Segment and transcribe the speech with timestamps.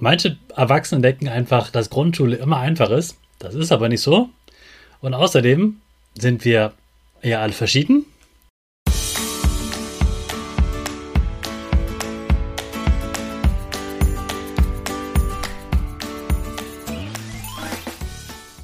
[0.00, 3.16] Manche Erwachsene denken einfach, dass Grundschule immer einfach ist.
[3.40, 4.28] Das ist aber nicht so.
[5.00, 5.80] Und außerdem
[6.16, 6.72] sind wir
[7.22, 8.06] ja alle verschieden.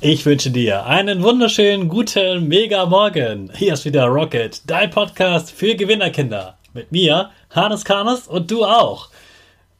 [0.00, 3.50] Ich wünsche dir einen wunderschönen guten Mega Morgen.
[3.56, 6.58] Hier ist wieder Rocket, dein Podcast für Gewinnerkinder.
[6.74, 9.08] Mit mir, Hannes Karnes und du auch.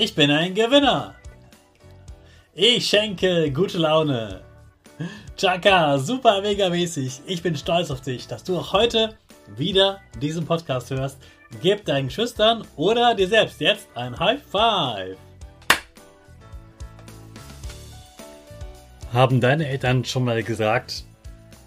[0.00, 1.16] Ich bin ein Gewinner.
[2.54, 4.42] Ich schenke gute Laune.
[5.36, 7.22] Chaka, super mega mäßig.
[7.26, 9.16] Ich bin stolz auf dich, dass du auch heute
[9.56, 11.18] wieder diesen Podcast hörst.
[11.62, 15.16] Gib deinen Schüchtern oder dir selbst jetzt ein High Five.
[19.12, 21.02] Haben deine Eltern schon mal gesagt,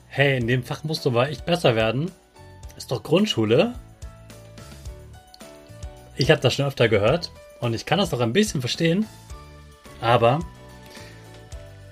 [0.08, 2.10] hey, in dem Fach musst du aber echt besser werden?
[2.78, 3.74] Ist doch Grundschule.
[6.16, 7.30] Ich habe das schon öfter gehört
[7.62, 9.06] und ich kann das auch ein bisschen verstehen,
[10.02, 10.40] aber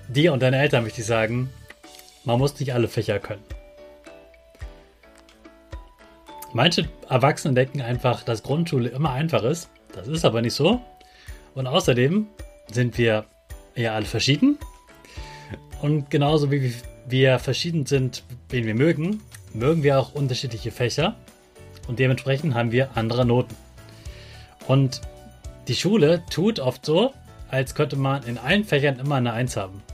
[0.08, 1.50] dir und deinen Eltern möchte ich sagen,
[2.24, 3.44] man muss nicht alle Fächer können.
[6.52, 9.70] Manche Erwachsene denken einfach, dass Grundschule immer einfach ist.
[9.92, 10.82] Das ist aber nicht so.
[11.54, 12.26] Und außerdem
[12.70, 13.24] sind wir
[13.76, 14.58] ja alle verschieden.
[15.80, 16.74] Und genauso wie
[17.06, 19.22] wir verschieden sind, wen wir mögen,
[19.54, 21.16] mögen wir auch unterschiedliche Fächer.
[21.86, 23.56] Und dementsprechend haben wir andere Noten.
[24.66, 25.00] Und
[25.70, 27.14] die Schule tut oft so,
[27.48, 29.84] als könnte man in allen Fächern immer eine Eins haben.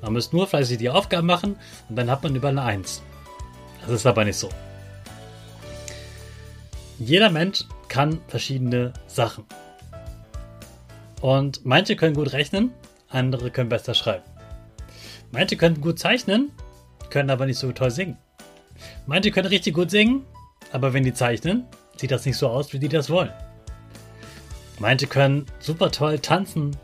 [0.00, 1.56] Man muss nur fleißig die Aufgaben machen
[1.90, 3.02] und dann hat man überall eine 1.
[3.82, 4.48] Das ist aber nicht so.
[6.98, 9.44] Jeder Mensch kann verschiedene Sachen.
[11.20, 12.72] Und manche können gut rechnen,
[13.10, 14.24] andere können besser schreiben.
[15.32, 16.50] Manche können gut zeichnen,
[17.10, 18.16] können aber nicht so toll singen.
[19.04, 20.24] Manche können richtig gut singen,
[20.72, 23.34] aber wenn die zeichnen, sieht das nicht so aus, wie die das wollen.
[24.78, 26.76] Manche können super toll tanzen,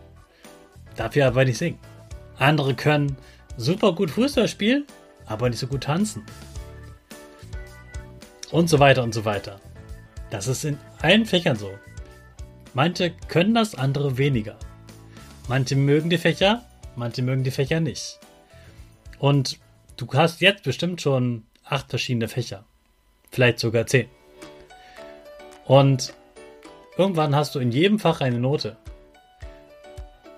[0.96, 1.78] dafür aber nicht singen.
[2.38, 3.16] Andere können
[3.56, 4.86] super gut Fußball spielen,
[5.26, 6.24] aber nicht so gut tanzen.
[8.50, 9.60] Und so weiter und so weiter.
[10.30, 11.70] Das ist in allen Fächern so.
[12.74, 14.56] Manche können das, andere weniger.
[15.48, 16.64] Manche mögen die Fächer,
[16.94, 18.20] manche mögen die Fächer nicht.
[19.18, 19.58] Und
[19.96, 22.64] du hast jetzt bestimmt schon acht verschiedene Fächer.
[23.30, 24.08] Vielleicht sogar zehn.
[25.66, 26.14] Und
[27.00, 28.76] irgendwann hast du in jedem Fach eine Note.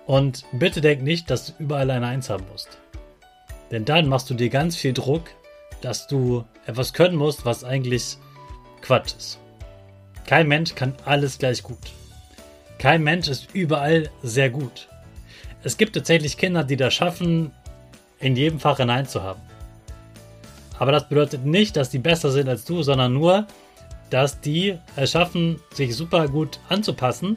[0.05, 2.77] Und bitte denk nicht, dass du überall eine Eins haben musst.
[3.69, 5.23] Denn dann machst du dir ganz viel Druck,
[5.81, 8.17] dass du etwas können musst, was eigentlich
[8.81, 9.39] Quatsch ist.
[10.25, 11.91] Kein Mensch kann alles gleich gut.
[12.77, 14.87] Kein Mensch ist überall sehr gut.
[15.63, 17.51] Es gibt tatsächlich Kinder, die das schaffen,
[18.19, 19.41] in jedem Fach ein Eins zu haben.
[20.79, 23.47] Aber das bedeutet nicht, dass die besser sind als du, sondern nur,
[24.13, 27.35] dass die es schaffen, sich super gut anzupassen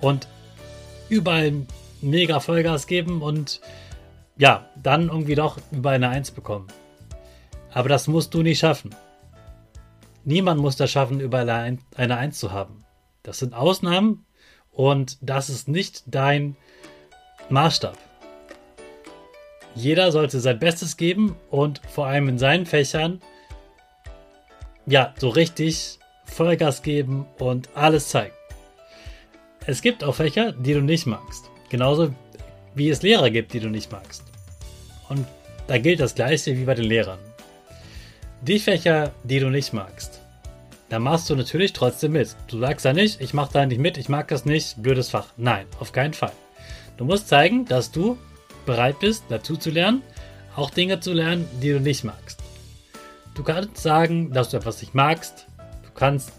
[0.00, 0.28] und
[1.08, 1.66] überall
[2.00, 3.60] mega Vollgas geben und
[4.36, 6.68] ja, dann irgendwie doch über eine Eins bekommen.
[7.72, 8.94] Aber das musst du nicht schaffen.
[10.24, 12.84] Niemand muss das schaffen, über eine Eins zu haben.
[13.24, 14.24] Das sind Ausnahmen
[14.70, 16.56] und das ist nicht dein
[17.50, 17.98] Maßstab.
[19.74, 23.20] Jeder sollte sein Bestes geben und vor allem in seinen Fächern
[24.86, 25.98] ja, so richtig
[26.32, 28.34] Vollgas geben und alles zeigen.
[29.66, 31.50] Es gibt auch Fächer, die du nicht magst.
[31.68, 32.12] Genauso
[32.74, 34.24] wie es Lehrer gibt, die du nicht magst.
[35.08, 35.26] Und
[35.66, 37.18] da gilt das Gleiche wie bei den Lehrern.
[38.40, 40.20] Die Fächer, die du nicht magst,
[40.88, 42.36] da machst du natürlich trotzdem mit.
[42.48, 45.28] Du sagst ja nicht, ich mache da nicht mit, ich mag das nicht, blödes Fach.
[45.36, 46.32] Nein, auf keinen Fall.
[46.96, 48.18] Du musst zeigen, dass du
[48.66, 50.02] bereit bist, dazu zu lernen,
[50.54, 52.40] auch Dinge zu lernen, die du nicht magst.
[53.34, 55.46] Du kannst sagen, dass du etwas nicht magst.
[55.92, 56.32] Du kannst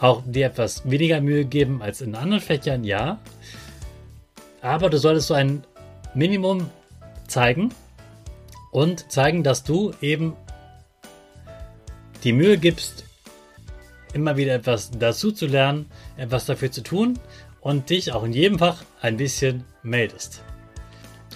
[0.00, 3.18] auch dir etwas weniger Mühe geben als in anderen Fächern, ja.
[4.60, 5.64] Aber du solltest so ein
[6.14, 6.70] Minimum
[7.26, 7.72] zeigen
[8.72, 10.34] und zeigen, dass du eben
[12.24, 13.04] die Mühe gibst,
[14.12, 17.18] immer wieder etwas dazu zu lernen, etwas dafür zu tun
[17.60, 20.42] und dich auch in jedem Fach ein bisschen meldest.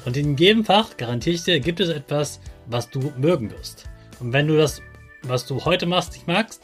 [0.04, 3.84] Und in jedem Fach, garantiere ich dir, gibt es etwas, was du mögen wirst.
[4.18, 4.80] Und wenn du das,
[5.22, 6.62] was du heute machst, nicht magst,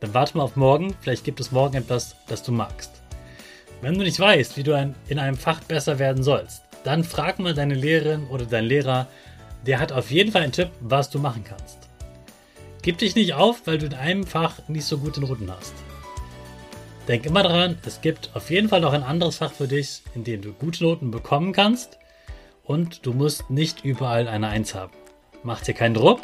[0.00, 0.94] dann warte mal auf morgen.
[1.00, 2.90] Vielleicht gibt es morgen etwas, das du magst.
[3.82, 7.54] Wenn du nicht weißt, wie du in einem Fach besser werden sollst, dann frag mal
[7.54, 9.06] deine Lehrerin oder deinen Lehrer.
[9.66, 11.78] Der hat auf jeden Fall einen Tipp, was du machen kannst.
[12.82, 15.74] Gib dich nicht auf, weil du in einem Fach nicht so gute Noten hast.
[17.08, 20.24] Denk immer daran, es gibt auf jeden Fall noch ein anderes Fach für dich, in
[20.24, 21.98] dem du gute Noten bekommen kannst
[22.62, 24.92] und du musst nicht überall eine Eins haben.
[25.42, 26.20] Mach dir keinen Druck,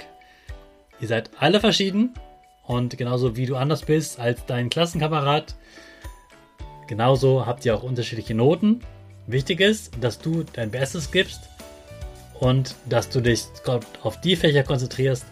[1.00, 2.14] Ihr seid alle verschieden
[2.66, 5.54] und genauso wie du anders bist als dein Klassenkamerad,
[6.86, 8.80] genauso habt ihr auch unterschiedliche Noten.
[9.26, 11.40] Wichtig ist, dass du dein Bestes gibst
[12.40, 13.44] und dass du dich
[14.02, 15.26] auf die Fächer konzentrierst,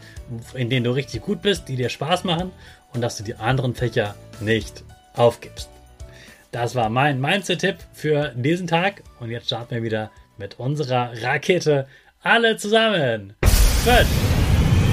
[0.54, 2.50] in denen du richtig gut bist, die dir Spaß machen
[2.92, 4.84] und dass du die anderen Fächer nicht
[5.14, 5.68] aufgibst.
[6.50, 11.86] Das war mein Mindset-Tipp für diesen Tag und jetzt starten wir wieder mit unserer Rakete.
[12.22, 13.34] Alle zusammen.
[13.42, 14.06] 5,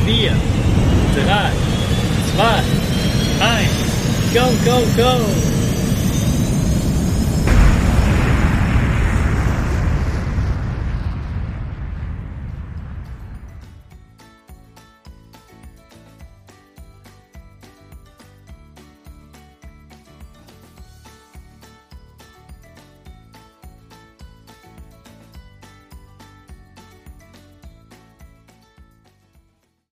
[0.06, 0.32] 4,
[1.26, 1.71] 3,
[2.42, 5.51] 2, 1, go, go, go!